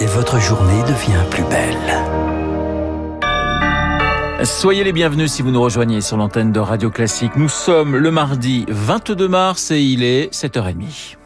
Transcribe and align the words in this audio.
et 0.00 0.06
votre 0.06 0.38
journée 0.38 0.82
devient 0.82 1.24
plus 1.30 1.44
belle. 1.44 2.04
Soyez 4.44 4.84
les 4.84 4.92
bienvenus 4.92 5.32
si 5.32 5.42
vous 5.42 5.50
nous 5.50 5.60
rejoignez 5.60 6.00
sur 6.00 6.16
l'antenne 6.16 6.52
de 6.52 6.60
Radio 6.60 6.90
Classique. 6.90 7.32
Nous 7.36 7.48
sommes 7.48 7.96
le 7.96 8.10
mardi 8.10 8.64
22 8.68 9.26
mars 9.26 9.72
et 9.72 9.80
il 9.80 10.04
est 10.04 10.32
7h30. 10.32 11.16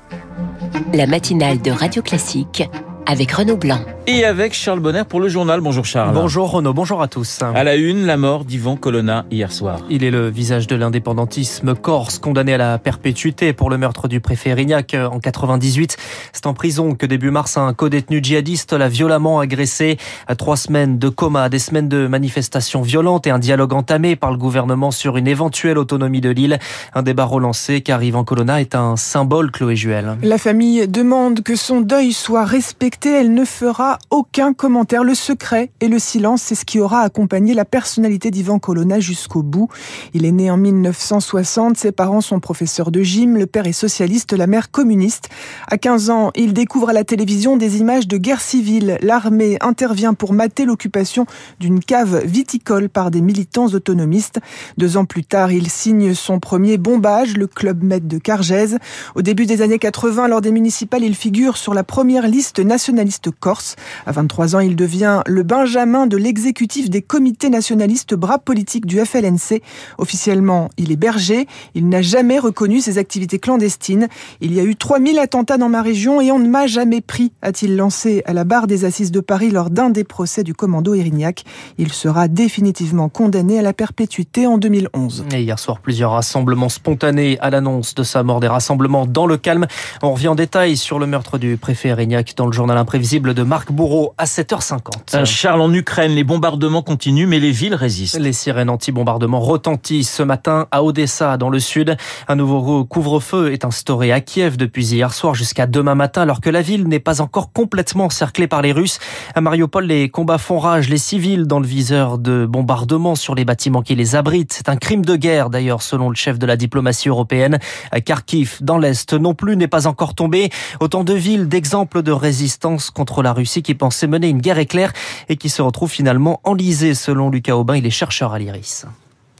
La 0.95 1.07
matinale 1.07 1.61
de 1.61 1.71
Radio 1.71 2.03
Classique 2.03 2.69
avec 3.07 3.33
Renaud 3.33 3.57
Blanc. 3.57 3.81
Et 4.09 4.25
avec 4.25 4.53
Charles 4.53 4.81
Bonner 4.81 5.05
pour 5.09 5.21
le 5.21 5.29
journal. 5.29 5.61
Bonjour 5.61 5.85
Charles. 5.85 6.13
Bonjour 6.13 6.51
Renaud, 6.51 6.75
bonjour 6.75 7.03
à 7.03 7.07
tous. 7.07 7.39
À 7.41 7.63
la 7.63 7.77
une, 7.77 8.05
la 8.05 8.17
mort 8.17 8.45
d'Ivan 8.45 8.75
Colonna 8.75 9.25
hier 9.31 9.53
soir. 9.53 9.83
Il 9.91 10.03
est 10.03 10.11
le 10.11 10.29
visage 10.29 10.67
de 10.67 10.75
l'indépendantisme 10.75 11.77
corse, 11.77 12.19
condamné 12.19 12.55
à 12.55 12.59
la 12.59 12.79
perpétuité 12.79 13.53
pour 13.53 13.71
le 13.71 13.79
meurtre 13.79 14.09
du 14.09 14.19
préfet 14.21 14.51
Erignac 14.51 14.95
en 14.95 15.21
98. 15.21 15.97
C'est 16.33 16.47
en 16.47 16.53
prison 16.53 16.97
que 16.97 17.07
début 17.07 17.31
mars, 17.31 17.57
un 17.57 17.73
co-détenu 17.75 18.19
djihadiste 18.21 18.73
l'a 18.73 18.89
violemment 18.89 19.39
agressé. 19.39 19.99
À 20.27 20.35
trois 20.35 20.57
semaines 20.57 20.99
de 20.99 21.09
coma, 21.09 21.49
des 21.49 21.61
semaines 21.61 21.89
de 21.89 22.09
manifestations 22.09 22.83
violentes 22.83 23.29
et 23.29 23.31
un 23.31 23.39
dialogue 23.39 23.73
entamé 23.73 24.17
par 24.17 24.33
le 24.33 24.37
gouvernement 24.37 24.91
sur 24.91 25.17
une 25.17 25.29
éventuelle 25.29 25.79
autonomie 25.79 26.21
de 26.21 26.31
l'île. 26.31 26.59
Un 26.95 27.03
débat 27.05 27.25
relancé 27.25 27.83
car 27.83 28.03
Ivan 28.03 28.25
Colonna 28.25 28.61
est 28.61 28.75
un 28.75 28.97
symbole, 28.97 29.53
Chloé 29.53 29.77
Juel. 29.77 30.17
La 30.25 30.39
famille 30.39 30.89
demande 30.89 31.43
que 31.43 31.55
son 31.55 31.81
deuil 31.81 32.13
soit 32.13 32.45
respecté 32.45 33.13
elle 33.13 33.33
ne 33.33 33.45
fera 33.45 33.92
aucun 34.11 34.53
commentaire. 34.53 35.05
Le 35.05 35.15
secret 35.15 35.71
et 35.81 35.89
le 35.89 35.99
silence, 35.99 36.43
c'est 36.43 36.55
ce 36.55 36.65
qui 36.65 36.81
aura 36.81 37.01
accompagné 37.01 37.55
la 37.55 37.65
personnalité 37.65 38.31
d'Ivan 38.31 38.59
Colonna 38.59 39.01
jusqu'au 39.01 39.43
bout. 39.43 39.69
Il 40.15 40.25
est 40.25 40.33
né 40.33 40.51
en 40.51 40.57
1960, 40.57 41.77
ses 41.77 41.93
parents 41.93 42.21
sont 42.21 42.41
professeurs 42.41 42.91
de 42.91 43.03
gym, 43.03 43.37
le 43.37 43.47
père 43.47 43.67
est 43.67 43.73
socialiste, 43.73 44.33
la 44.33 44.47
mère 44.47 44.71
communiste. 44.71 45.29
À 45.69 45.79
15 45.79 46.11
ans, 46.11 46.31
il 46.35 46.53
découvre 46.53 46.91
à 46.91 46.93
la 46.93 47.05
télévision 47.05 47.57
des 47.57 47.79
images 47.79 48.09
de 48.09 48.17
guerre 48.17 48.41
civile. 48.41 48.99
L'armée 49.03 49.59
intervient 49.61 50.15
pour 50.15 50.33
mater 50.33 50.65
l'occupation 50.65 51.27
d'une 51.61 51.81
cave 51.81 52.25
viticole 52.25 52.89
par 52.89 53.11
des 53.11 53.21
militants 53.21 53.67
autonomistes. 53.67 54.41
Deux 54.79 54.97
ans 54.97 55.05
plus 55.05 55.25
tard, 55.25 55.53
il 55.53 55.69
signe 55.69 56.15
son 56.15 56.41
premier 56.41 56.79
bombage, 56.79 57.37
le 57.37 57.47
Club 57.47 57.83
Med 57.83 58.07
de 58.07 58.19
Cargèse. 58.19 58.79
Au 59.15 59.23
début 59.23 59.47
des 59.47 59.63
années 59.63 59.79
80, 59.79 60.29
lors 60.29 60.41
des 60.41 60.53
municipales, 60.53 61.05
il 61.05 61.15
figure 61.15 61.57
sur 61.57 61.75
la 61.75 61.85
première 61.85 62.29
liste 62.29 62.59
nationaliste 62.59 63.31
corse. 63.31 63.77
À 64.07 64.13
23 64.13 64.57
ans, 64.57 64.61
il 64.61 64.77
devient 64.77 65.23
le 65.27 65.43
benjamin 65.43 66.07
de 66.07 66.17
l'exécutif 66.17 66.91
des 66.91 67.03
comités 67.03 67.51
nationalistes 67.51 68.15
bras 68.15 68.39
politiques 68.39 68.87
du 68.87 68.99
FLNC. 68.99 69.63
Officiellement, 69.99 70.71
il 70.77 70.93
est 70.93 70.97
berger. 70.97 71.47
Il 71.75 71.89
n'a 71.89 72.03
jamais 72.03 72.39
reconnu 72.39 72.81
ses 72.81 72.99
activités 72.99 73.39
clandestines. 73.39 74.09
Il 74.41 74.55
y 74.55 74.61
a 74.61 74.65
eu 74.65 74.77
3000 74.77 75.19
attentats 75.19 75.59
dans 75.59 75.69
ma 75.69 75.83
région 75.83 76.21
et 76.21 76.31
on 76.33 76.39
ne 76.39 76.49
m'a 76.49 76.67
jamais 76.67 77.01
pris, 77.01 77.33
a-t-il 77.43 77.77
lancé 77.77 78.23
à 78.27 78.33
la 78.33 78.45
barre 78.45 78.67
des 78.67 78.85
assises 78.85 79.11
de 79.11 79.21
Paris 79.21 79.51
lors 79.51 79.71
d'un 79.71 79.91
des 79.91 80.05
procès 80.05 80.45
du 80.45 80.55
commando 80.55 80.95
Erignac. 80.95 81.45
Il 81.79 81.93
sera 81.93 82.29
définitivement 82.29 83.09
condamné 83.09 83.59
à 83.59 83.63
la 83.63 83.73
perpétuité 83.73 84.47
en 84.47 84.59
2011. 84.59 85.27
Et 85.33 85.43
hier 85.43 85.59
soir, 85.59 85.81
plusieurs 85.81 86.13
rassemblements 86.13 86.69
spontanés 86.69 87.39
à 87.41 87.51
l'annonce 87.51 87.95
de 87.95 88.03
sa 88.03 88.23
mort. 88.23 88.41
Des 88.41 88.49
rassemblements 88.49 89.07
dans 89.07 89.27
le 89.27 89.37
calme. 89.37 89.67
On 90.03 90.13
revient 90.13 90.29
en 90.29 90.35
détail 90.35 90.77
sur 90.77 90.99
le 90.99 91.07
meurtre 91.07 91.39
du 91.39 91.57
préfet 91.57 91.89
Erignac 91.89 92.35
dans 92.37 92.47
le 92.47 92.53
journal 92.53 92.77
imprévisible 92.77 93.35
de 93.35 93.43
Marc 93.43 93.72
Bourreau 93.73 94.15
à 94.19 94.27
7h50. 94.27 95.25
Charles, 95.25 95.61
en 95.61 95.73
Ukraine, 95.73 96.13
les 96.13 96.25
bombardements 96.25 96.83
continuent, 96.83 97.27
mais 97.27 97.41
les 97.41 97.51
villes 97.51 97.75
résistent. 97.75 98.19
Les 98.19 98.33
sirènes 98.33 98.71
anti-bombardement 98.71 99.41
retentissent 99.41 100.13
ce 100.13 100.23
matin 100.23 100.69
à 100.71 100.85
Odessa, 100.85 101.37
dans 101.37 101.49
le 101.49 101.59
sud. 101.59 101.97
Un 102.29 102.37
nouveau 102.37 102.85
couvre-feu 102.85 103.53
est 103.53 103.65
instauré 103.65 104.13
à 104.13 104.21
Kiev 104.21 104.57
depuis 104.57 104.93
hier 104.93 105.13
soir 105.13 105.35
jusqu'à 105.35 105.67
demain 105.67 105.95
matin, 105.95 106.23
alors 106.23 106.41
que 106.41 106.51
la 106.51 106.63
ville 106.63 106.87
n'est 106.87 107.01
pas 107.01 107.21
encore 107.21 107.53
complètement 107.53 108.05
encerclée 108.05 108.47
par 108.47 108.63
les 108.63 108.73
Russes. 108.73 108.99
À 109.35 109.41
Mariupol, 109.41 109.87
les 109.87 110.09
combats 110.11 110.39
font 110.39 110.59
rage, 110.59 110.89
les 110.89 110.99
civils 110.99 111.47
dans 111.47 111.59
le 111.59 111.67
viseur 111.67 112.19
de 112.19 112.47
bombardements 112.47 113.15
sur 113.15 113.35
les 113.35 113.45
bâtiments 113.45 113.83
qui 113.83 113.95
les 113.95 114.15
abritent. 114.15 114.53
C'est 114.53 114.69
un 114.69 114.77
crime 114.77 115.05
de 115.05 115.17
guerre, 115.17 115.49
d'ailleurs, 115.51 115.83
selon 115.83 116.11
le 116.11 116.15
chef 116.15 116.39
de 116.39 116.47
la 116.47 116.57
diplomatie 116.57 117.09
européenne. 117.09 117.59
Kharkiv, 118.05 118.59
dans 118.61 118.79
l'Est, 118.79 119.15
non 119.15 119.35
plus 119.35 119.57
n'est 119.57 119.69
pas 119.69 119.87
encore 119.87 120.15
tombé. 120.15 120.51
Autant 120.81 121.05
de 121.05 121.15
villes 121.15 121.49
d'exemples 121.49 122.03
de 122.03 122.13
résistance 122.13 122.91
contre 122.91 123.23
la 123.23 123.33
Russie 123.33 123.62
qui 123.63 123.75
pensait 123.75 124.07
mener 124.07 124.29
une 124.29 124.41
guerre 124.41 124.59
éclair 124.59 124.93
et 125.29 125.37
qui 125.37 125.49
se 125.49 125.63
retrouve 125.63 125.91
finalement 125.91 126.41
enlisée 126.45 126.95
selon 126.95 127.31
Lucas 127.31 127.57
Aubin, 127.57 127.77
il 127.77 127.87
est 127.87 127.91
chercheur 127.91 128.33
à 128.33 128.39
l'IRIS. 128.39 128.87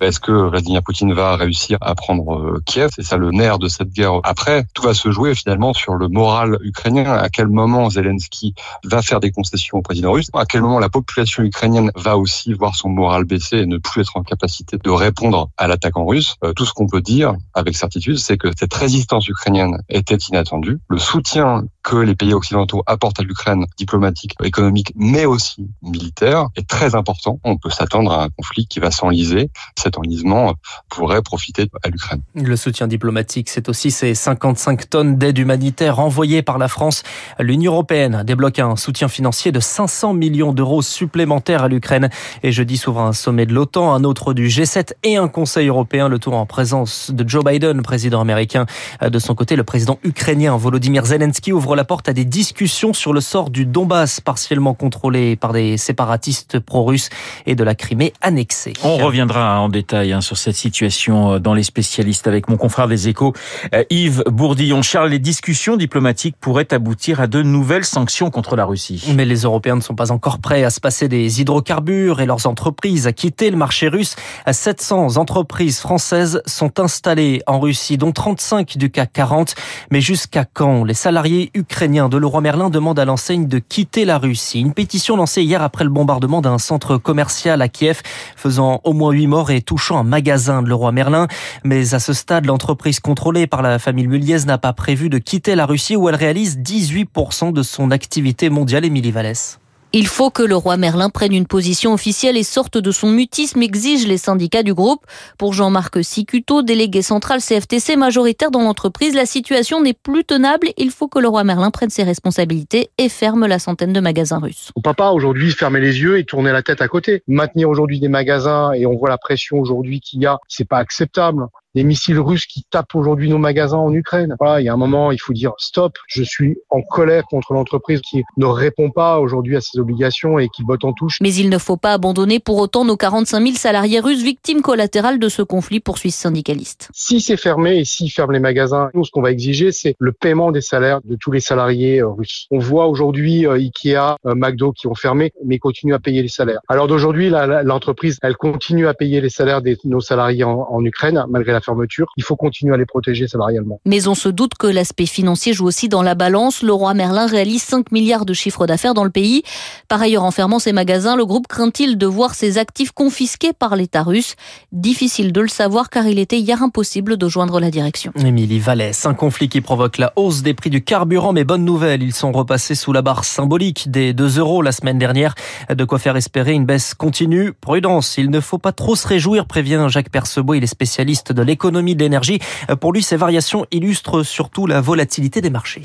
Est-ce 0.01 0.19
que 0.19 0.33
Vladimir 0.33 0.83
Poutine 0.83 1.13
va 1.13 1.37
réussir 1.37 1.79
à 1.81 1.95
prendre 1.95 2.37
euh, 2.37 2.63
Kiev? 2.67 2.91
C'est 2.93 3.05
ça 3.05 3.17
le 3.17 3.31
nerf 3.31 3.61
de 3.61 3.69
cette 3.69 3.91
guerre. 3.91 4.15
Après, 4.25 4.65
tout 4.75 4.83
va 4.83 4.95
se 4.95 5.13
jouer 5.13 5.37
finalement 5.37 5.75
sur 5.75 5.95
le 5.95 6.09
moral 6.09 6.59
ukrainien. 6.63 7.05
À 7.13 7.29
quel 7.29 7.47
moment 7.47 7.89
Zelensky 7.89 8.55
va 8.83 9.01
faire 9.01 9.21
des 9.21 9.31
concessions 9.31 9.79
au 9.79 9.83
président 9.83 10.11
russe? 10.11 10.27
À 10.35 10.45
quel 10.45 10.63
moment 10.63 10.81
la 10.81 10.89
population 10.89 11.45
ukrainienne 11.45 11.93
va 11.95 12.19
aussi 12.19 12.53
voir 12.53 12.75
son 12.75 12.89
moral 12.89 13.25
baisser 13.25 13.59
et 13.59 13.67
ne 13.67 13.79
plus 13.79 14.01
être 14.01 14.17
en 14.17 14.25
capacité 14.25 14.77
de 14.77 14.91
répondre 14.91 15.51
à 15.57 15.69
l'attaque 15.69 15.97
en 15.97 16.05
russe? 16.05 16.35
Euh, 16.43 16.53
Tout 16.53 16.65
ce 16.65 16.73
qu'on 16.73 16.89
peut 16.89 17.03
dire 17.03 17.35
avec 17.55 17.77
certitude, 17.77 18.19
c'est 18.19 18.39
que 18.39 18.49
cette 18.59 18.75
résistance 18.75 19.29
ukrainienne 19.29 19.83
était 19.89 20.17
inattendue. 20.17 20.81
Le 20.89 20.99
soutien 20.99 21.63
que 21.83 21.97
les 21.97 22.15
pays 22.15 22.33
occidentaux 22.33 22.83
apportent 22.87 23.21
à 23.21 23.23
l'Ukraine, 23.23 23.67
diplomatique, 23.77 24.35
économique, 24.43 24.93
mais 24.95 25.25
aussi 25.25 25.69
militaire, 25.83 26.49
est 26.57 26.69
très 26.69 26.95
important. 26.95 27.41
On 27.45 27.57
peut 27.57 27.71
s'attendre 27.71 28.13
à 28.13 28.25
un 28.25 28.29
conflit 28.29 28.67
qui 28.67 28.81
va 28.81 28.91
s'enliser. 28.91 29.51
Cet 29.77 29.99
enlisement 29.99 30.55
pourrait 30.89 31.23
profiter 31.23 31.69
à 31.83 31.89
l'Ukraine. 31.89 32.23
Le 32.35 32.57
soutien 32.57 32.87
diplomatique, 32.87 33.49
c'est 33.49 33.69
aussi 33.69 33.91
ces 33.91 34.15
55 34.15 34.89
tonnes 34.89 35.17
d'aide 35.17 35.39
humanitaire 35.39 35.99
envoyées 35.99 36.43
par 36.43 36.59
la 36.59 36.69
France. 36.69 37.03
L'Union 37.39 37.73
européenne 37.73 38.23
débloque 38.25 38.59
un 38.59 38.77
soutien 38.77 39.09
financier 39.09 39.53
de 39.53 39.61
500 39.61 40.15
millions 40.15 40.53
d'euros 40.53 40.83
supplémentaires 40.83 41.65
à 41.65 41.69
l'Ukraine. 41.69 42.11
Et 42.43 42.53
jeudi 42.53 42.77
s'ouvre 42.77 43.01
un 43.01 43.13
sommet 43.13 43.47
de 43.47 43.55
l'OTAN, 43.55 43.93
un 43.93 44.05
autre 44.05 44.35
du 44.35 44.47
G7 44.47 44.93
et 45.03 45.17
un 45.17 45.29
Conseil 45.29 45.69
européen, 45.69 46.09
le 46.09 46.19
tour 46.19 46.35
en 46.35 46.47
présence 46.47 47.11
de 47.11 47.29
Joe 47.29 47.45
Biden, 47.45 47.83
président 47.83 48.21
américain. 48.21 48.67
De 49.03 49.19
son 49.19 49.35
côté, 49.35 49.57
le 49.57 49.65
président 49.65 49.99
ukrainien 50.05 50.57
Volodymyr 50.57 51.05
Zelensky 51.07 51.53
ouvre 51.53 51.72
la 51.77 51.85
porte 51.85 52.09
à 52.09 52.13
des 52.13 52.25
discussions 52.25 52.93
sur 52.93 53.13
le 53.13 53.21
sort 53.21 53.51
du 53.51 53.67
Donbass, 53.67 54.21
partiellement 54.21 54.75
contrôlé 54.75 55.37
par 55.37 55.53
des 55.53 55.77
séparatistes 55.77 56.59
pro-russes 56.59 57.11
et 57.47 57.55
de 57.55 57.65
la 57.65 57.75
Crimée 57.75 58.13
annexée. 58.21 58.73
On 58.85 58.97
reviendra 58.97 59.61
en 59.61 59.69
détail 59.69 60.13
hein, 60.13 60.21
sur 60.21 60.37
cette 60.37 60.57
situation 60.57 61.35
euh, 61.35 61.39
dans 61.39 61.55
les 61.55 61.63
spécialistes 61.63 62.27
avec 62.27 62.49
mon 62.49 62.57
confrère 62.57 62.89
des 62.89 63.09
échos, 63.09 63.33
euh, 63.75 63.85
Yves 63.91 64.25
Bourdillon. 64.27 64.83
Charles, 64.83 65.11
les 65.11 65.19
discussions 65.19 65.77
diplomatiques 65.77 66.37
pourraient 66.41 66.73
aboutir 66.73 67.21
à 67.21 67.27
de 67.27 67.43
nouvelles 67.43 67.85
sanctions 67.85 68.31
contre 68.31 68.57
la 68.57 68.65
Russie. 68.65 69.13
Mais 69.15 69.25
les 69.25 69.43
Européens 69.43 69.77
ne 69.77 69.81
sont 69.81 69.95
pas 69.95 70.13
encore 70.13 70.39
prêts 70.39 70.65
à 70.65 70.71
se 70.71 70.81
passer 70.81 71.09
des 71.09 71.41
hydrocarbures 71.41 72.21
et 72.21 72.27
leurs 72.27 72.47
entreprises 72.47 73.07
à 73.07 73.13
quitter 73.13 73.51
le 73.51 73.57
marché 73.57 73.89
russe. 73.89 74.17
700 74.51 75.17
entreprises 75.17 75.81
françaises 75.81 76.43
sont 76.47 76.81
installées 76.81 77.43
en 77.47 77.61
Russie, 77.61 77.99
dont 77.99 78.13
35 78.13 78.77
du 78.77 78.91
CAC 78.91 79.13
40. 79.13 79.55
Mais 79.91 80.01
jusqu'à 80.01 80.45
quand? 80.45 80.85
Les 80.85 80.95
salariés 80.95 81.51
ukrainien 81.63 82.09
de 82.09 82.17
Leroy 82.17 82.41
Merlin 82.41 82.71
demande 82.71 82.99
à 82.99 83.05
l'enseigne 83.05 83.47
de 83.47 83.59
quitter 83.59 84.05
la 84.05 84.19
Russie. 84.19 84.61
Une 84.61 84.75
pétition 84.75 85.17
lancée 85.17 85.43
hier 85.43 85.63
après 85.63 85.85
le 85.85 85.91
bombardement 85.91 86.43
d'un 86.43 86.59
centre 86.59 86.97
commercial 86.97 87.63
à 87.63 87.69
Kiev, 87.69 88.03
faisant 88.37 88.81
au 88.85 88.93
moins 88.93 89.13
huit 89.13 89.29
morts 89.29 89.51
et 89.51 89.63
touchant 89.63 89.99
un 89.99 90.03
magasin 90.03 90.63
de 90.63 90.69
Leroy 90.69 90.93
Merlin. 90.93 91.29
Mais 91.65 91.95
à 91.95 92.01
ce 92.01 92.13
stade, 92.13 92.47
l'entreprise 92.47 93.01
contrôlée 93.01 93.47
par 93.47 93.63
la 93.63 93.79
famille 93.79 94.09
Muliez 94.09 94.45
n'a 94.45 94.59
pas 94.59 94.73
prévu 94.73 95.09
de 95.09 95.19
quitter 95.19 95.55
la 95.55 95.67
Russie 95.67 95.95
où 95.95 96.09
elle 96.09 96.17
réalise 96.17 96.59
18% 96.59 97.53
de 97.53 97.63
son 97.63 97.91
activité 97.91 98.51
mondiale. 98.51 98.85
Émilie 98.85 99.13
Vallès. 99.13 99.62
Il 99.95 100.07
faut 100.07 100.31
que 100.31 100.43
le 100.43 100.57
roi 100.57 100.79
Merlin 100.79 101.11
prenne 101.11 101.35
une 101.35 101.47
position 101.47 101.93
officielle 101.93 102.39
et 102.39 102.45
sorte 102.45 102.79
de 102.79 102.91
son 102.91 103.11
mutisme, 103.11 103.61
exigent 103.61 104.09
les 104.09 104.17
syndicats 104.17 104.63
du 104.63 104.73
groupe. 104.73 105.05
Pour 105.37 105.53
Jean-Marc 105.53 106.03
Sicuto, 106.03 106.63
délégué 106.63 107.03
central 107.03 107.41
CFTC 107.43 107.97
majoritaire 107.97 108.51
dans 108.51 108.63
l'entreprise, 108.63 109.15
la 109.15 109.27
situation 109.27 109.83
n'est 109.83 109.93
plus 109.93 110.25
tenable. 110.25 110.69
Il 110.79 110.91
faut 110.91 111.09
que 111.09 111.19
le 111.19 111.29
roi 111.29 111.45
Merlin 111.45 111.71
prenne 111.71 111.91
ses 111.91 112.05
responsabilités 112.05 112.89
et 112.97 113.11
ferme 113.11 113.47
la 113.47 113.59
centaine 113.59 113.93
de 113.93 114.01
magasins 114.01 114.39
russes. 114.39 114.73
On 114.77 114.81
peut 114.81 114.95
aujourd'hui 115.13 115.51
fermer 115.51 115.81
les 115.81 116.01
yeux 116.01 116.19
et 116.19 116.25
tourner 116.25 116.53
la 116.53 116.63
tête 116.63 116.81
à 116.81 116.89
côté. 116.89 117.23
Maintenir 117.29 117.69
aujourd'hui 117.69 118.01
des 118.01 118.09
magasins 118.09 118.73
et 118.73 118.87
on 118.87 118.97
voit 118.97 119.11
la 119.11 119.19
pression 119.19 119.59
aujourd'hui 119.59 120.01
qu'il 120.01 120.23
y 120.23 120.27
a, 120.27 120.39
c'est 120.49 120.67
pas 120.67 120.79
acceptable 120.79 121.49
des 121.75 121.85
missiles 121.85 122.19
russes 122.19 122.47
qui 122.47 122.65
tapent 122.71 122.95
aujourd'hui 122.95 123.29
nos 123.29 123.39
magasins 123.39 123.79
en 123.79 123.93
Ukraine. 123.93 124.37
Voilà, 124.39 124.61
il 124.61 124.65
y 124.65 124.69
a 124.69 124.73
un 124.73 124.77
moment, 124.77 125.13
il 125.13 125.19
faut 125.19 125.33
dire 125.33 125.53
stop. 125.59 125.97
Je 126.07 126.23
suis 126.23 126.59
en 126.71 126.83
colère 126.83 127.25
contre 127.31 127.53
l'entreprise 127.53 128.01
qui 128.01 128.23
ne 128.37 128.47
répond 128.47 128.91
pas 128.91 129.19
aujourd'hui 129.21 129.57
à 129.57 129.61
ses 129.61 129.79
obligations 129.79 130.39
et 130.39 130.49
qui 130.49 130.65
botte 130.65 130.85
en 130.85 130.93
touche. 130.93 131.19
Mais 131.21 131.35
il 131.35 131.49
ne 131.49 131.59
faut 131.59 131.77
pas 131.77 131.93
abandonner 131.93 132.41
pour 132.41 132.59
autant 132.59 132.85
nos 132.85 132.97
45 132.97 133.43
000 133.43 133.57
salariés 133.57 134.01
russes 134.01 134.23
victimes 134.23 134.63
collatérales 134.63 135.19
de 135.19 135.29
ce 135.29 135.43
conflit, 135.43 135.81
poursuit 135.81 136.11
ce 136.11 136.21
syndicaliste. 136.23 136.91
Si 136.93 137.21
c'est 137.21 137.37
fermé 137.37 137.79
et 137.79 137.85
s'ils 137.85 138.11
ferment 138.11 138.33
les 138.33 138.41
magasins, 138.41 138.91
nous, 138.95 139.05
ce 139.05 139.11
qu'on 139.11 139.23
va 139.23 139.31
exiger, 139.31 139.73
c'est 139.73 139.95
le 139.99 140.13
paiement 140.13 140.53
des 140.53 140.61
salaires 140.61 141.01
de 141.05 141.17
tous 141.17 141.33
les 141.33 141.41
salariés 141.41 142.01
euh, 142.01 142.09
russes. 142.09 142.47
On 142.51 142.59
voit 142.59 142.87
aujourd'hui 142.87 143.47
euh, 143.47 143.55
Ikea, 143.55 144.17
euh, 144.27 144.35
McDo 144.35 144.73
qui 144.73 144.87
ont 144.87 144.95
fermé, 144.95 145.33
mais 145.45 145.59
continuent 145.59 145.95
à 145.95 145.99
payer 145.99 146.23
les 146.23 146.29
salaires. 146.29 146.61
Alors 146.69 146.87
d'aujourd'hui, 146.87 147.31
l'entreprise, 147.31 148.19
elle 148.23 148.37
continue 148.37 148.87
à 148.87 148.95
payer 148.95 149.21
les 149.21 149.31
salaires 149.31 149.63
de 149.63 149.77
nos 149.85 150.01
salariés 150.01 150.45
en, 150.45 150.67
en 150.71 150.85
Ukraine, 150.85 151.25
malgré 151.29 151.53
la 151.53 151.61
fermeture. 151.63 152.09
Il 152.17 152.25
faut 152.25 152.37
continuer 152.37 152.75
à 152.75 152.77
les 152.77 152.87
protéger 152.87 153.29
salarialement. 153.29 153.81
Mais 153.85 154.09
on 154.09 154.15
se 154.15 154.29
doute 154.29 154.55
que 154.59 154.67
l'aspect 154.67 155.07
financier 155.07 155.53
joue 155.53 155.67
aussi 155.67 155.89
dans 155.89 156.03
la 156.03 156.15
balance. 156.15 156.63
Le 156.63 156.73
roi 156.73 156.95
Merlin 156.95 157.27
réalise 157.27 157.63
5 157.63 157.93
milliards 157.93 158.27
de 158.27 158.35
chiffre 158.35 158.67
d'affaires 158.67 158.95
dans 158.95 159.05
le 159.05 159.11
pays. 159.11 159.43
Par 159.89 160.01
ailleurs, 160.03 160.25
en 160.25 160.31
fermant 160.31 160.59
ses 160.59 160.73
magasins, 160.73 161.17
le 161.17 161.25
groupe 161.25 161.47
craint-il 161.47 161.97
de 161.97 162.07
voir 162.07 162.35
ses 162.35 162.59
actifs 162.59 162.93
confisqués 162.93 163.53
par 163.53 163.77
l'État 163.77 164.03
russe? 164.03 164.35
Difficile 164.73 165.33
de 165.33 165.41
le 165.41 165.49
savoir 165.49 165.91
car 165.91 166.07
il 166.07 166.19
était 166.19 166.39
hier 166.39 166.63
impossible 166.63 167.17
de 167.17 167.29
joindre 167.29 167.61
la 167.61 167.71
direction. 167.71 168.13
Émilie 168.17 168.59
Vallès, 168.59 169.07
un 169.07 169.15
conflit 169.15 169.49
qui 169.49 169.61
provoque 169.61 169.99
la 169.99 170.13
hausse 170.17 170.43
des 170.43 170.55
prix 170.55 170.71
du 170.71 170.83
carburant, 170.83 171.33
mais 171.33 171.45
bonne 171.45 171.65
nouvelle, 171.65 172.03
ils 172.03 172.15
sont 172.15 172.33
repassés 172.33 172.75
sous 172.75 172.93
la 172.93 173.03
barre 173.03 173.25
symbolique 173.25 173.91
des 173.91 174.13
2 174.13 174.39
euros 174.39 174.63
la 174.63 174.73
semaine 174.73 174.99
dernière. 174.99 175.35
De 175.75 175.85
quoi 175.85 175.99
faire 175.99 176.17
espérer 176.17 176.53
une 176.53 176.67
baisse 176.67 176.95
continue. 176.95 177.53
Prudence, 177.53 178.19
il 178.19 178.31
ne 178.31 178.41
faut 178.41 178.59
pas 178.59 178.73
trop 178.73 178.97
se 178.97 179.07
réjouir, 179.07 179.47
prévient 179.47 179.87
Jacques 179.89 180.11
Percebois, 180.11 180.57
il 180.57 180.65
est 180.65 180.67
spécialiste 180.67 181.33
de 181.33 181.43
l'économie 181.43 181.52
de 181.95 182.01
l'énergie. 182.01 182.39
Pour 182.81 182.93
lui, 182.93 183.03
ces 183.03 183.17
variations 183.17 183.67
illustrent 183.71 184.23
surtout 184.23 184.67
la 184.67 184.81
volatilité 184.81 185.41
des 185.41 185.51
marchés. 185.51 185.83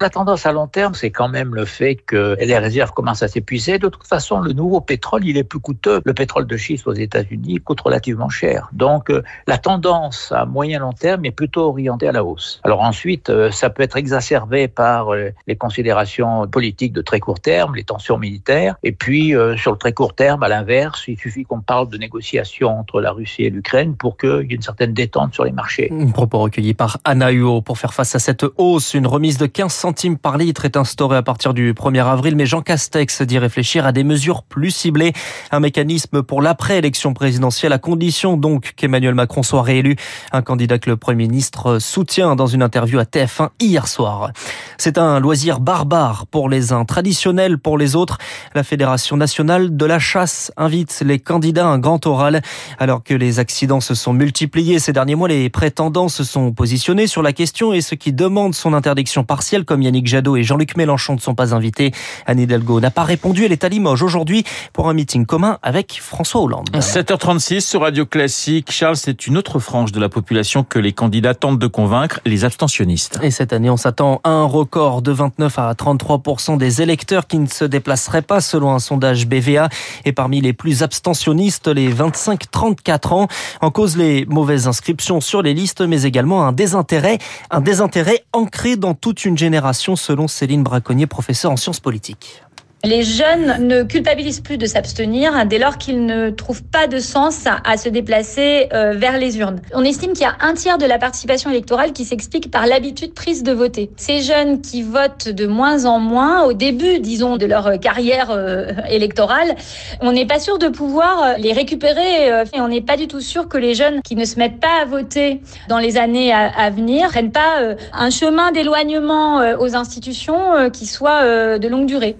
La 0.00 0.10
tendance 0.10 0.46
à 0.46 0.52
long 0.52 0.66
terme, 0.66 0.94
c'est 0.94 1.10
quand 1.10 1.28
même 1.28 1.54
le 1.54 1.64
fait 1.64 1.96
que 1.96 2.36
les 2.40 2.58
réserves 2.58 2.92
commencent 2.92 3.22
à 3.22 3.28
s'épuiser. 3.28 3.78
De 3.78 3.88
toute 3.88 4.06
façon, 4.06 4.40
le 4.40 4.52
nouveau 4.52 4.80
pétrole, 4.80 5.24
il 5.24 5.36
est 5.36 5.44
plus 5.44 5.60
coûteux. 5.60 6.00
Le 6.04 6.14
pétrole 6.14 6.46
de 6.46 6.56
schiste 6.56 6.86
aux 6.86 6.92
États-Unis 6.92 7.60
coûte 7.60 7.80
relativement 7.80 8.28
cher. 8.28 8.68
Donc, 8.72 9.10
euh, 9.10 9.22
la 9.46 9.58
tendance 9.58 10.32
à 10.32 10.46
moyen 10.46 10.80
long 10.80 10.92
terme 10.92 11.24
est 11.24 11.30
plutôt 11.30 11.62
orientée 11.62 12.08
à 12.08 12.12
la 12.12 12.24
hausse. 12.24 12.60
Alors 12.64 12.80
ensuite, 12.80 13.30
euh, 13.30 13.50
ça 13.50 13.70
peut 13.70 13.82
être 13.82 13.96
exacerbé 13.96 14.68
par 14.68 15.14
euh, 15.14 15.30
les 15.46 15.56
considérations 15.56 16.46
politiques 16.48 16.92
de 16.92 17.02
très 17.02 17.20
court 17.20 17.40
terme, 17.40 17.76
les 17.76 17.84
tensions 17.84 18.18
militaires. 18.18 18.76
Et 18.82 18.92
puis, 18.92 19.34
sur 19.56 19.72
le 19.72 19.78
très 19.78 19.92
court 19.92 20.14
terme, 20.14 20.42
à 20.42 20.48
l'inverse, 20.48 21.04
il 21.08 21.18
suffit 21.18 21.44
qu'on 21.44 21.60
parle 21.60 21.88
de 21.88 21.98
négociations 21.98 22.78
entre 22.78 23.00
la 23.00 23.12
Russie 23.12 23.44
et 23.44 23.50
l'Ukraine 23.50 23.96
pour 23.96 24.16
qu'il 24.16 24.46
y 24.48 24.52
ait 24.52 24.56
une 24.56 24.62
certaine 24.62 24.92
détente 24.92 25.34
sur 25.34 25.44
les 25.44 25.52
marchés. 25.52 25.92
Un 25.92 26.10
propos 26.10 26.38
recueilli 26.38 26.74
par 26.74 26.98
Anna 27.04 27.30
Huo. 27.30 27.62
Pour 27.62 27.78
faire 27.78 27.94
face 27.94 28.14
à 28.14 28.18
cette 28.18 28.44
hausse, 28.56 28.94
une 28.94 29.06
remise 29.06 29.38
de 29.38 29.46
15 29.46 29.72
centimes 29.84 30.16
par 30.16 30.38
litre 30.38 30.64
est 30.64 30.78
instaurée 30.78 31.18
à 31.18 31.22
partir 31.22 31.52
du 31.52 31.74
1er 31.74 32.06
avril, 32.06 32.36
mais 32.36 32.46
Jean 32.46 32.62
Castex 32.62 33.20
dit 33.20 33.38
réfléchir 33.38 33.84
à 33.84 33.92
des 33.92 34.02
mesures 34.02 34.42
plus 34.42 34.70
ciblées, 34.70 35.12
un 35.50 35.60
mécanisme 35.60 36.22
pour 36.22 36.40
l'après-élection 36.40 37.12
présidentielle, 37.12 37.74
à 37.74 37.78
condition 37.78 38.38
donc 38.38 38.72
qu'Emmanuel 38.76 39.14
Macron 39.14 39.42
soit 39.42 39.60
réélu, 39.60 39.96
un 40.32 40.40
candidat 40.40 40.78
que 40.78 40.88
le 40.88 40.96
Premier 40.96 41.26
ministre 41.26 41.80
soutient 41.80 42.34
dans 42.34 42.46
une 42.46 42.62
interview 42.62 42.98
à 42.98 43.02
TF1 43.02 43.50
hier 43.60 43.86
soir. 43.86 44.30
C'est 44.78 44.96
un 44.96 45.20
loisir 45.20 45.60
barbare 45.60 46.26
pour 46.28 46.48
les 46.48 46.72
uns, 46.72 46.86
traditionnel 46.86 47.58
pour 47.58 47.76
les 47.76 47.94
autres. 47.94 48.16
La 48.54 48.62
Fédération 48.62 49.18
nationale 49.18 49.76
de 49.76 49.84
la 49.84 49.98
chasse 49.98 50.50
invite 50.56 51.02
les 51.04 51.18
candidats 51.18 51.66
à 51.66 51.68
un 51.68 51.78
grand 51.78 52.06
oral. 52.06 52.40
Alors 52.78 53.02
que 53.02 53.12
les 53.12 53.38
accidents 53.38 53.80
se 53.80 53.94
sont 53.94 54.14
multipliés 54.14 54.78
ces 54.78 54.94
derniers 54.94 55.14
mois, 55.14 55.28
les 55.28 55.50
prétendants 55.50 56.08
se 56.08 56.24
sont 56.24 56.52
positionnés 56.52 57.06
sur 57.06 57.20
la 57.20 57.34
question 57.34 57.74
et 57.74 57.82
ceux 57.82 57.96
qui 57.96 58.14
demandent 58.14 58.54
son 58.54 58.72
interdiction 58.72 59.24
partielle, 59.24 59.66
comme 59.66 59.73
Yannick 59.82 60.06
Jadot 60.06 60.36
et 60.36 60.42
Jean-Luc 60.42 60.76
Mélenchon 60.76 61.14
ne 61.14 61.20
sont 61.20 61.34
pas 61.34 61.54
invités. 61.54 61.92
Anne 62.26 62.40
Hidalgo 62.40 62.80
n'a 62.80 62.90
pas 62.90 63.04
répondu. 63.04 63.44
Elle 63.44 63.52
est 63.52 63.64
à 63.64 63.68
Limoges 63.68 64.02
aujourd'hui 64.02 64.44
pour 64.72 64.88
un 64.88 64.94
meeting 64.94 65.26
commun 65.26 65.58
avec 65.62 66.00
François 66.00 66.40
Hollande. 66.40 66.68
7h36 66.72 67.60
sur 67.60 67.82
Radio 67.82 68.06
Classique. 68.06 68.70
Charles, 68.70 68.96
c'est 68.96 69.26
une 69.26 69.36
autre 69.36 69.58
frange 69.58 69.92
de 69.92 70.00
la 70.00 70.08
population 70.08 70.64
que 70.64 70.78
les 70.78 70.92
candidats 70.92 71.34
tentent 71.34 71.58
de 71.58 71.66
convaincre, 71.66 72.20
les 72.24 72.44
abstentionnistes. 72.44 73.18
Et 73.22 73.30
cette 73.30 73.52
année, 73.52 73.70
on 73.70 73.76
s'attend 73.76 74.20
à 74.24 74.30
un 74.30 74.44
record 74.44 75.02
de 75.02 75.12
29 75.12 75.58
à 75.58 75.72
33% 75.72 76.56
des 76.58 76.82
électeurs 76.82 77.26
qui 77.26 77.38
ne 77.38 77.46
se 77.46 77.64
déplaceraient 77.64 78.22
pas 78.22 78.40
selon 78.40 78.72
un 78.72 78.78
sondage 78.78 79.26
BVA. 79.26 79.68
Et 80.04 80.12
parmi 80.12 80.40
les 80.40 80.52
plus 80.52 80.82
abstentionnistes, 80.82 81.68
les 81.68 81.92
25-34 81.92 83.14
ans. 83.14 83.28
En 83.60 83.70
cause 83.70 83.96
les 83.96 84.26
mauvaises 84.26 84.68
inscriptions 84.68 85.20
sur 85.20 85.42
les 85.42 85.54
listes, 85.54 85.80
mais 85.80 86.02
également 86.02 86.46
un 86.46 86.52
désintérêt, 86.52 87.18
un 87.50 87.60
désintérêt 87.60 88.24
ancré 88.32 88.76
dans 88.76 88.94
toute 88.94 89.24
une 89.24 89.36
génération 89.36 89.63
selon 89.96 90.28
Céline 90.28 90.62
Braconnier, 90.62 91.06
professeure 91.06 91.50
en 91.50 91.56
sciences 91.56 91.80
politiques. 91.80 92.43
Les 92.84 93.02
jeunes 93.02 93.66
ne 93.66 93.82
culpabilisent 93.82 94.40
plus 94.40 94.58
de 94.58 94.66
s'abstenir 94.66 95.34
hein, 95.34 95.46
dès 95.46 95.58
lors 95.58 95.78
qu'ils 95.78 96.04
ne 96.04 96.28
trouvent 96.28 96.62
pas 96.62 96.86
de 96.86 96.98
sens 96.98 97.46
à 97.46 97.78
se 97.78 97.88
déplacer 97.88 98.68
euh, 98.74 98.92
vers 98.92 99.16
les 99.16 99.38
urnes. 99.38 99.62
On 99.72 99.82
estime 99.82 100.12
qu'il 100.12 100.20
y 100.20 100.26
a 100.26 100.36
un 100.40 100.52
tiers 100.52 100.76
de 100.76 100.84
la 100.84 100.98
participation 100.98 101.48
électorale 101.48 101.94
qui 101.94 102.04
s'explique 102.04 102.50
par 102.50 102.66
l'habitude 102.66 103.14
prise 103.14 103.42
de 103.42 103.52
voter. 103.52 103.90
Ces 103.96 104.20
jeunes 104.20 104.60
qui 104.60 104.82
votent 104.82 105.30
de 105.30 105.46
moins 105.46 105.86
en 105.86 105.98
moins 105.98 106.44
au 106.44 106.52
début, 106.52 106.98
disons, 106.98 107.38
de 107.38 107.46
leur 107.46 107.80
carrière 107.80 108.30
euh, 108.30 108.66
électorale, 108.90 109.56
on 110.02 110.12
n'est 110.12 110.26
pas 110.26 110.38
sûr 110.38 110.58
de 110.58 110.68
pouvoir 110.68 111.22
euh, 111.22 111.32
les 111.38 111.54
récupérer 111.54 112.28
et 112.52 112.60
on 112.60 112.68
n'est 112.68 112.82
pas 112.82 112.98
du 112.98 113.08
tout 113.08 113.20
sûr 113.20 113.48
que 113.48 113.56
les 113.56 113.74
jeunes 113.74 114.02
qui 114.02 114.14
ne 114.14 114.26
se 114.26 114.38
mettent 114.38 114.60
pas 114.60 114.82
à 114.82 114.84
voter 114.84 115.40
dans 115.68 115.78
les 115.78 115.96
années 115.96 116.34
à, 116.34 116.68
venir 116.68 117.08
prennent 117.08 117.32
pas 117.32 117.76
un 117.92 118.10
chemin 118.10 118.52
d'éloignement 118.52 119.40
aux 119.58 119.74
institutions 119.74 120.70
qui 120.70 120.86
soit 120.86 121.58
de 121.58 121.68
longue 121.68 121.86
durée. 121.86 122.16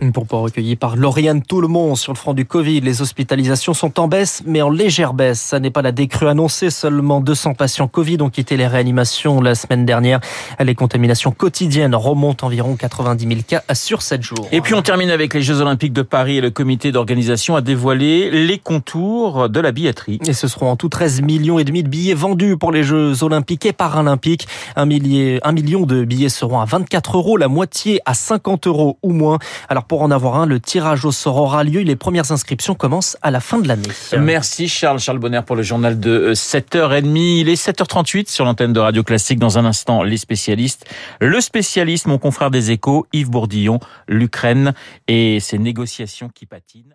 Accueilli 0.55 0.77
par 0.77 0.95
Lauriane 0.95 1.43
Tout-le-Monde 1.43 1.97
sur 1.97 2.13
le 2.13 2.17
front 2.17 2.33
du 2.33 2.45
Covid. 2.45 2.81
Les 2.81 3.03
hospitalisations 3.03 3.75
sont 3.75 3.99
en 3.99 4.07
baisse, 4.07 4.41
mais 4.47 4.63
en 4.63 4.71
légère 4.71 5.13
baisse. 5.13 5.41
Ça 5.41 5.59
n'est 5.59 5.73
pas 5.73 5.83
la 5.83 5.91
décrue 5.91 6.29
annoncée. 6.29 6.71
Seulement 6.71 7.21
200 7.21 7.55
patients 7.55 7.89
Covid 7.89 8.19
ont 8.21 8.31
quitté 8.31 8.57
les 8.57 8.69
réanimations 8.69 9.41
la 9.41 9.57
semaine 9.57 9.85
dernière. 9.85 10.21
Les 10.61 10.77
contaminations 10.77 11.33
quotidiennes 11.33 11.97
remontent 11.97 12.47
environ 12.47 12.77
90 12.77 13.27
000 13.27 13.41
cas 13.45 13.63
sur 13.75 14.01
7 14.01 14.23
jours. 14.23 14.47
Et 14.53 14.61
puis 14.61 14.75
on 14.75 14.83
termine 14.83 15.11
avec 15.11 15.35
les 15.35 15.43
Jeux 15.43 15.61
Olympiques 15.61 15.93
de 15.93 16.03
Paris 16.03 16.37
et 16.37 16.41
le 16.41 16.51
comité 16.51 16.93
d'organisation 16.93 17.57
a 17.57 17.61
dévoilé 17.61 18.31
les 18.31 18.59
contours 18.59 19.49
de 19.49 19.59
la 19.59 19.73
billetterie. 19.73 20.21
Et 20.25 20.35
ce 20.35 20.47
seront 20.47 20.71
en 20.71 20.77
tout 20.77 20.89
13 20.89 21.23
millions 21.23 21.59
et 21.59 21.65
demi 21.65 21.83
de 21.83 21.89
billets 21.89 22.15
vendus 22.15 22.57
pour 22.57 22.71
les 22.71 22.85
Jeux 22.85 23.25
Olympiques 23.25 23.67
et 23.67 23.73
Paralympiques. 23.73 24.47
Un, 24.77 24.87
millier, 24.87 25.41
un 25.43 25.51
million 25.51 25.85
de 25.85 26.05
billets 26.05 26.29
seront 26.29 26.61
à 26.61 26.65
24 26.65 27.17
euros, 27.17 27.37
la 27.39 27.49
moitié 27.49 28.01
à 28.07 28.15
50 28.15 28.69
euros 28.69 28.99
ou 29.03 29.13
moins. 29.13 29.41
Alors 29.69 29.83
pour 29.83 30.03
en 30.03 30.13
avoir 30.13 30.37
un, 30.37 30.44
le 30.47 30.61
tirage 30.61 31.05
au 31.05 31.13
sort 31.13 31.37
aura 31.37 31.65
lieu. 31.65 31.81
Les 31.81 31.97
premières 31.97 32.33
inscriptions 32.33 32.75
commencent 32.75 33.17
à 33.23 33.31
la 33.31 33.41
fin 33.41 33.59
de 33.59 33.69
l'année. 33.69 33.89
Merci 34.19 34.69
Charles. 34.69 34.99
Charles 34.99 35.19
Bonner 35.19 35.41
pour 35.47 35.57
le 35.57 35.63
journal 35.63 35.99
de 35.99 36.33
7h30. 36.35 37.05
Euh, 37.05 37.41
Il 37.41 37.49
est 37.49 37.63
7h38 37.63 38.31
sur 38.31 38.45
l'antenne 38.45 38.73
de 38.73 38.81
Radio 38.81 39.03
Classique. 39.03 39.39
Dans 39.39 39.59
un 39.59 39.65
instant, 39.65 40.03
les 40.03 40.17
spécialistes. 40.17 40.87
Le 41.21 41.41
spécialiste, 41.41 42.07
mon 42.07 42.19
confrère 42.19 42.51
des 42.51 42.71
échos, 42.71 43.07
Yves 43.13 43.31
Bourdillon, 43.31 43.81
l'Ukraine 44.09 44.75
et 45.09 45.41
ses 45.41 45.59
négociations 45.59 46.29
qui 46.29 46.47
patinent. 46.47 46.95